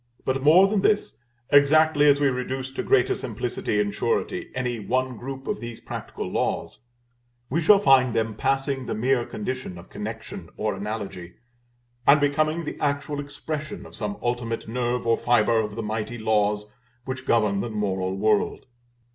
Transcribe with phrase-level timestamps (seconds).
[0.25, 1.19] But, more than this,
[1.51, 6.27] exactly as we reduce to greater simplicity and surety any one group of these practical
[6.27, 6.79] laws,
[7.51, 11.33] we shall find them passing the mere condition of connection or analogy,
[12.07, 16.65] and becoming the actual expression of some ultimate nerve or fibre of the mighty laws
[17.05, 18.65] which govern the moral world.